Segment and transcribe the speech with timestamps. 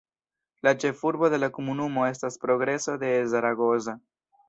[0.67, 4.01] La ĉefurbo de la komunumo estas Progreso de Zaragoza.